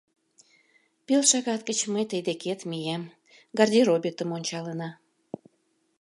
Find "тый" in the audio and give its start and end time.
2.09-2.21